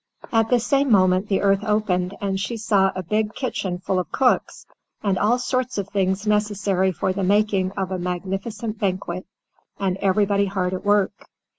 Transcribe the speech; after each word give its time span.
At 0.31 0.49
the 0.49 0.59
same 0.59 0.89
moment 0.91 1.27
the 1.27 1.43
earth 1.43 1.63
opened 1.63 2.17
and 2.19 2.39
she 2.39 2.57
saw 2.57 2.91
a 2.95 3.03
big 3.03 3.35
kitchen 3.35 3.77
full 3.77 3.99
of 3.99 4.11
cooks, 4.11 4.65
and 5.03 5.15
all 5.15 5.37
sorts 5.37 5.77
of 5.77 5.89
things 5.89 6.25
necessary 6.25 6.91
for 6.91 7.13
the 7.13 7.21
making 7.21 7.71
of 7.73 7.91
a 7.91 7.99
magnificent 7.99 8.79
banquet, 8.79 9.27
and 9.79 9.97
everybody 9.97 10.45
hard 10.47 10.73
at 10.73 10.83
work. 10.83 11.27